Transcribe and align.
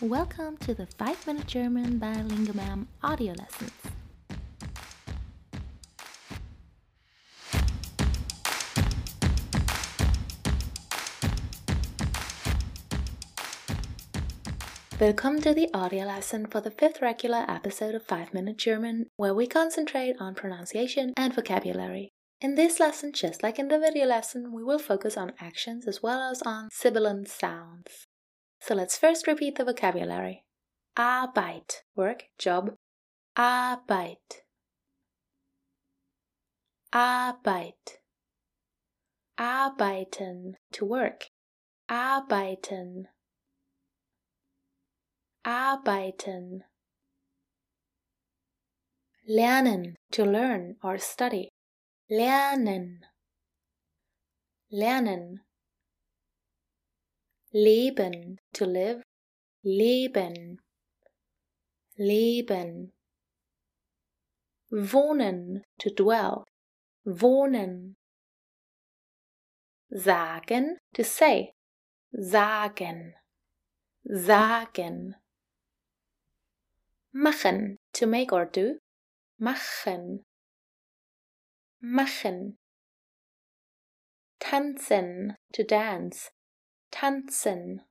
Welcome 0.00 0.56
to 0.58 0.74
the 0.74 0.86
5 0.86 1.24
Minute 1.28 1.46
German 1.46 1.98
by 1.98 2.14
Lingomam 2.14 2.86
audio 3.00 3.32
lessons. 3.32 3.70
Welcome 15.00 15.40
to 15.42 15.54
the 15.54 15.70
audio 15.72 16.06
lesson 16.06 16.46
for 16.48 16.60
the 16.60 16.72
fifth 16.72 17.00
regular 17.00 17.44
episode 17.48 17.94
of 17.94 18.02
5 18.02 18.34
Minute 18.34 18.58
German, 18.58 19.06
where 19.16 19.32
we 19.32 19.46
concentrate 19.46 20.16
on 20.18 20.34
pronunciation 20.34 21.12
and 21.16 21.32
vocabulary. 21.32 22.10
In 22.40 22.56
this 22.56 22.80
lesson, 22.80 23.12
just 23.12 23.44
like 23.44 23.60
in 23.60 23.68
the 23.68 23.78
video 23.78 24.06
lesson, 24.06 24.52
we 24.52 24.64
will 24.64 24.80
focus 24.80 25.16
on 25.16 25.34
actions 25.38 25.86
as 25.86 26.02
well 26.02 26.20
as 26.20 26.42
on 26.42 26.68
sibilant 26.72 27.28
sounds. 27.28 28.08
So 28.60 28.74
let's 28.74 28.96
first 28.96 29.26
repeat 29.26 29.56
the 29.56 29.64
vocabulary. 29.64 30.44
Arbeit, 30.96 31.82
work, 31.96 32.24
job. 32.38 32.74
Arbeit. 33.36 34.42
Arbeit. 36.92 37.98
Arbeiten, 39.36 40.54
to 40.72 40.84
work. 40.84 41.26
Arbeiten. 41.90 43.06
Arbeiten. 45.44 46.62
Lernen, 49.28 49.96
to 50.12 50.24
learn 50.24 50.76
or 50.84 50.98
study. 50.98 51.48
Lernen. 52.08 53.00
Lernen. 54.72 55.40
Leben, 57.56 58.40
to 58.52 58.66
live. 58.66 59.04
Leben. 59.62 60.58
Leben. 61.96 62.90
Wohnen, 64.72 65.62
to 65.78 65.90
dwell. 65.90 66.44
Wohnen. 67.06 67.94
Sagen, 69.88 70.78
to 70.94 71.04
say. 71.04 71.52
Sagen. 72.12 73.14
Sagen. 74.04 75.14
Machen, 77.14 77.76
to 77.92 78.06
make 78.06 78.32
or 78.32 78.46
do. 78.46 78.78
Machen. 79.38 80.24
Machen. 81.80 82.56
Tanzen, 84.40 85.36
to 85.52 85.62
dance 85.62 86.30
tanzen, 86.94 87.82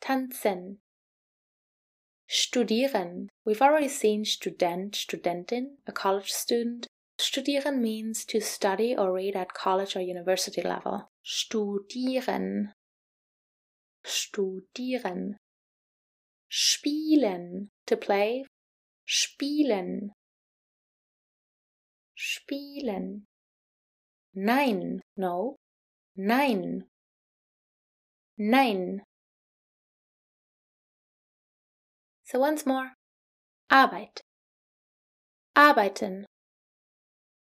tanzen. 0.00 0.78
Studieren. 2.28 3.28
We've 3.44 3.62
already 3.62 3.88
seen 3.88 4.24
Student, 4.24 4.94
Studentin, 4.94 5.78
a 5.86 5.92
college 5.92 6.32
student. 6.32 6.86
Studieren 7.18 7.80
means 7.80 8.24
to 8.26 8.40
study 8.40 8.96
or 8.96 9.12
read 9.12 9.36
at 9.36 9.54
college 9.54 9.96
or 9.96 10.00
university 10.00 10.62
level. 10.62 11.08
Studieren. 11.24 12.72
Studieren. 14.04 15.36
Spielen. 16.48 17.68
To 17.86 17.96
play. 17.96 18.44
Spielen. 19.06 20.10
Spielen. 22.16 23.24
Nein. 24.34 25.00
No. 25.16 25.56
Nein. 26.16 26.84
Nein. 28.38 29.02
So 32.24 32.38
once 32.40 32.66
more. 32.66 32.92
Arbeit. 33.70 34.20
Arbeiten. 35.54 36.26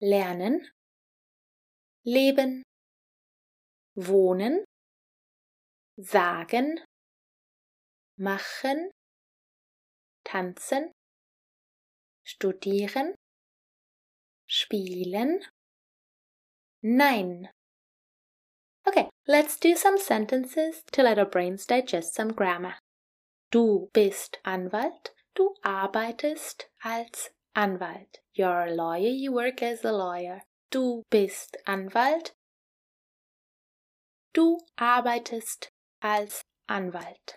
Lernen. 0.00 0.70
Leben. 2.04 2.62
Wohnen. 3.96 4.64
Sagen. 5.96 6.80
Machen. 8.16 8.90
Tanzen. 10.24 10.92
Studieren. 12.24 13.14
Spielen. 14.46 15.44
Nein. 16.82 17.48
Let's 19.30 19.58
do 19.58 19.76
some 19.76 19.98
sentences 19.98 20.82
to 20.92 21.02
let 21.02 21.18
our 21.18 21.26
brains 21.26 21.66
digest 21.66 22.14
some 22.14 22.32
grammar. 22.32 22.76
Du 23.50 23.90
bist 23.92 24.38
Anwalt. 24.42 25.10
Du 25.34 25.54
arbeitest 25.62 26.64
als 26.82 27.28
Anwalt. 27.54 28.20
You're 28.32 28.68
a 28.68 28.74
lawyer, 28.74 29.10
you 29.10 29.32
work 29.32 29.62
as 29.62 29.84
a 29.84 29.92
lawyer. 29.92 30.44
Du 30.70 31.02
bist 31.10 31.58
Anwalt. 31.66 32.32
Du 34.32 34.60
arbeitest 34.78 35.68
als 36.00 36.42
Anwalt. 36.66 37.36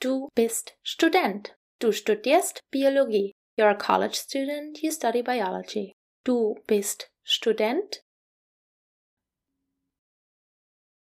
Du 0.00 0.28
bist 0.34 0.72
Student. 0.82 1.54
Du 1.78 1.92
studierst 1.92 2.62
Biologie. 2.72 3.30
You're 3.56 3.70
a 3.70 3.76
college 3.76 4.16
student, 4.16 4.82
you 4.82 4.90
study 4.90 5.22
biology. 5.22 5.94
Du 6.24 6.56
bist 6.66 7.08
Student. 7.26 8.04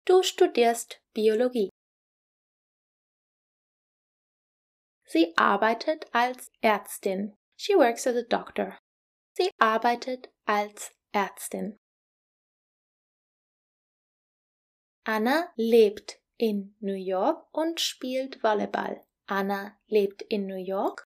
Du 0.05 0.23
studierst 0.23 1.01
Biologie. 1.13 1.69
Sie 5.05 5.35
arbeitet 5.35 6.05
als 6.15 6.49
Ärztin. 6.61 7.35
She 7.57 7.73
works 7.73 8.07
as 8.07 8.15
a 8.15 8.21
doctor. 8.21 8.79
Sie 9.33 9.51
arbeitet 9.59 10.33
als 10.45 10.95
Ärztin. 11.11 11.77
Anna 15.03 15.51
lebt 15.57 16.21
in 16.37 16.77
New 16.79 16.95
York 16.95 17.45
und 17.51 17.81
spielt 17.81 18.41
Volleyball. 18.41 19.05
Anna 19.25 19.77
lebt 19.87 20.21
in 20.21 20.47
New 20.47 20.55
York 20.55 21.05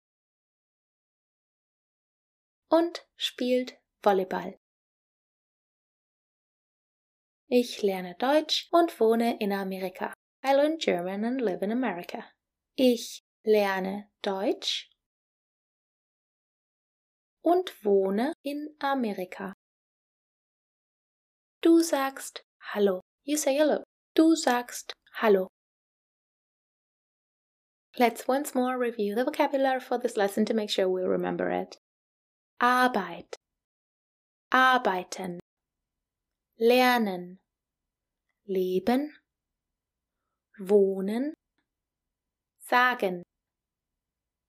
und 2.68 3.06
spielt 3.16 3.78
Volleyball. 4.02 4.59
Ich 7.56 7.84
lerne 7.84 8.16
Deutsch 8.16 8.68
und 8.72 9.00
wohne 9.00 9.38
in 9.40 9.52
Amerika. 9.52 10.12
I 10.44 10.56
learn 10.56 10.80
German 10.80 11.24
and 11.24 11.40
live 11.40 11.62
in 11.62 11.72
America. 11.72 12.31
Ich 12.75 13.22
lerne 13.46 14.09
Deutsch 14.24 14.90
und 17.44 17.86
wohne 17.86 18.34
in 18.44 18.75
Amerika. 18.80 19.53
Du 21.62 21.84
sagst 21.84 22.41
Hallo. 22.74 23.02
You 23.24 23.38
say 23.38 23.56
hello. 23.56 23.84
Du 24.16 24.35
sagst 24.35 24.94
Hallo. 25.22 25.47
Let's 28.00 28.28
once 28.28 28.56
more 28.56 28.80
review 28.80 29.14
the 29.14 29.25
vocabulary 29.25 29.80
for 29.80 30.00
this 30.00 30.18
lesson 30.18 30.44
to 30.46 30.56
make 30.56 30.72
sure 30.72 30.90
we 30.90 31.03
remember 31.03 31.52
it. 31.52 31.78
Arbeit 32.59 33.35
arbeiten, 34.52 35.38
lernen, 36.58 37.38
leben, 38.45 39.13
wohnen, 40.59 41.33
sagen, 42.59 43.23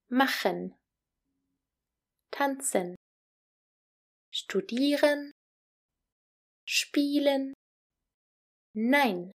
machen, 0.09 0.75
tanzen, 2.31 2.95
studieren, 4.31 5.31
spielen, 6.65 7.53
nein. 8.73 9.31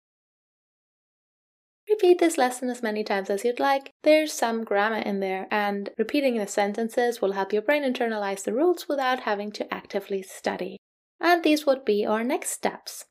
Repeat 1.88 2.18
this 2.18 2.36
lesson 2.36 2.68
as 2.68 2.82
many 2.82 3.02
times 3.02 3.30
as 3.30 3.44
you'd 3.44 3.58
like. 3.58 3.90
There's 4.02 4.32
some 4.32 4.62
grammar 4.62 4.98
in 4.98 5.20
there, 5.20 5.48
and 5.50 5.88
repeating 5.96 6.36
the 6.36 6.46
sentences 6.46 7.22
will 7.22 7.32
help 7.32 7.52
your 7.52 7.62
brain 7.62 7.82
internalize 7.82 8.44
the 8.44 8.52
rules 8.52 8.88
without 8.88 9.20
having 9.20 9.52
to 9.52 9.72
actively 9.72 10.22
study. 10.22 10.76
And 11.18 11.42
these 11.42 11.64
would 11.64 11.86
be 11.86 12.04
our 12.04 12.22
next 12.22 12.50
steps. 12.50 13.06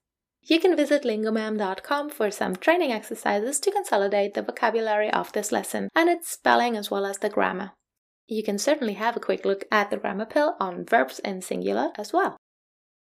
You 0.49 0.61
can 0.61 0.77
visit 0.77 1.03
lingomam.com 1.03 2.09
for 2.09 2.31
some 2.31 2.55
training 2.55 2.93
exercises 2.93 3.59
to 3.59 3.69
consolidate 3.69 4.33
the 4.33 4.41
vocabulary 4.41 5.11
of 5.11 5.33
this 5.33 5.51
lesson 5.51 5.89
and 5.93 6.09
its 6.09 6.29
spelling 6.29 6.77
as 6.77 6.89
well 6.89 7.05
as 7.05 7.17
the 7.17 7.29
grammar. 7.29 7.73
You 8.27 8.43
can 8.43 8.57
certainly 8.57 8.93
have 8.93 9.17
a 9.17 9.19
quick 9.19 9.43
look 9.43 9.65
at 9.69 9.89
the 9.89 9.97
grammar 9.97 10.25
pill 10.25 10.55
on 10.57 10.85
verbs 10.85 11.19
in 11.19 11.41
singular 11.41 11.91
as 11.95 12.13
well. 12.13 12.37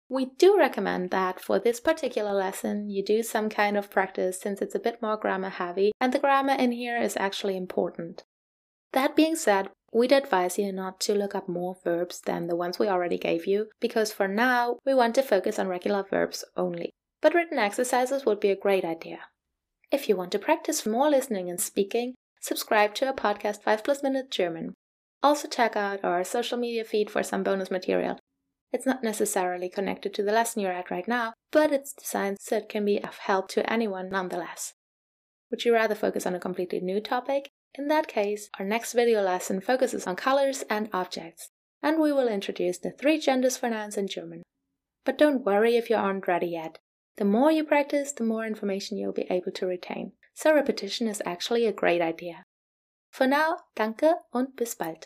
We 0.07 0.27
do 0.37 0.57
recommend 0.57 1.11
that 1.11 1.41
for 1.41 1.59
this 1.59 1.81
particular 1.81 2.31
lesson 2.31 2.89
you 2.89 3.03
do 3.03 3.21
some 3.21 3.49
kind 3.49 3.75
of 3.75 3.91
practice 3.91 4.39
since 4.39 4.61
it's 4.61 4.75
a 4.75 4.79
bit 4.79 5.01
more 5.01 5.17
grammar 5.17 5.49
heavy 5.49 5.91
and 5.99 6.13
the 6.13 6.19
grammar 6.19 6.53
in 6.53 6.71
here 6.71 6.97
is 6.97 7.17
actually 7.17 7.57
important. 7.57 8.23
That 8.93 9.13
being 9.13 9.35
said, 9.35 9.71
we'd 9.91 10.13
advise 10.13 10.57
you 10.57 10.71
not 10.71 11.01
to 11.01 11.13
look 11.13 11.35
up 11.35 11.49
more 11.49 11.75
verbs 11.83 12.21
than 12.21 12.47
the 12.47 12.55
ones 12.55 12.79
we 12.79 12.87
already 12.87 13.17
gave 13.17 13.45
you 13.45 13.67
because 13.81 14.13
for 14.13 14.29
now 14.29 14.77
we 14.85 14.93
want 14.93 15.15
to 15.15 15.21
focus 15.21 15.59
on 15.59 15.67
regular 15.67 16.05
verbs 16.09 16.45
only. 16.55 16.93
But 17.25 17.33
written 17.33 17.57
exercises 17.57 18.23
would 18.23 18.39
be 18.39 18.51
a 18.51 18.55
great 18.55 18.85
idea. 18.85 19.17
If 19.91 20.07
you 20.07 20.15
want 20.15 20.31
to 20.33 20.37
practice 20.37 20.85
more 20.85 21.09
listening 21.09 21.49
and 21.49 21.59
speaking, 21.59 22.13
subscribe 22.39 22.93
to 22.93 23.07
our 23.07 23.15
podcast 23.15 23.63
5 23.63 23.83
Plus 23.83 24.03
Minute 24.03 24.29
German. 24.29 24.75
Also 25.23 25.47
check 25.47 25.75
out 25.75 26.03
our 26.03 26.23
social 26.23 26.55
media 26.55 26.83
feed 26.83 27.09
for 27.09 27.23
some 27.23 27.41
bonus 27.41 27.71
material. 27.71 28.19
It's 28.71 28.85
not 28.85 29.03
necessarily 29.03 29.69
connected 29.69 30.13
to 30.13 30.21
the 30.21 30.33
lesson 30.33 30.61
you're 30.61 30.71
at 30.71 30.91
right 30.91 31.07
now, 31.07 31.33
but 31.51 31.71
it's 31.71 31.93
designed 31.93 32.37
so 32.39 32.57
it 32.57 32.69
can 32.69 32.85
be 32.85 33.03
of 33.03 33.17
help 33.17 33.47
to 33.49 33.67
anyone 33.73 34.09
nonetheless. 34.09 34.75
Would 35.49 35.65
you 35.65 35.73
rather 35.73 35.95
focus 35.95 36.27
on 36.27 36.35
a 36.35 36.39
completely 36.39 36.79
new 36.79 36.99
topic? 36.99 37.49
In 37.73 37.87
that 37.87 38.07
case, 38.07 38.51
our 38.59 38.65
next 38.67 38.93
video 38.93 39.23
lesson 39.23 39.61
focuses 39.61 40.05
on 40.05 40.15
colors 40.15 40.63
and 40.69 40.89
objects, 40.93 41.49
and 41.81 41.99
we 41.99 42.11
will 42.11 42.27
introduce 42.27 42.77
the 42.77 42.91
three 42.91 43.17
genders 43.19 43.57
for 43.57 43.67
nouns 43.67 43.97
in 43.97 44.07
German. 44.07 44.43
But 45.03 45.17
don't 45.17 45.43
worry 45.43 45.75
if 45.75 45.89
you 45.89 45.95
aren't 45.95 46.27
ready 46.27 46.49
yet. 46.49 46.77
The 47.17 47.25
more 47.25 47.51
you 47.51 47.63
practice, 47.63 48.11
the 48.11 48.23
more 48.23 48.45
information 48.45 48.97
you'll 48.97 49.13
be 49.13 49.27
able 49.29 49.51
to 49.53 49.65
retain. 49.65 50.11
So 50.33 50.53
repetition 50.53 51.07
is 51.07 51.21
actually 51.25 51.65
a 51.65 51.71
great 51.71 52.01
idea. 52.01 52.43
For 53.11 53.25
now, 53.25 53.57
danke 53.75 54.15
und 54.33 54.55
bis 54.57 54.75
bald. 54.75 54.93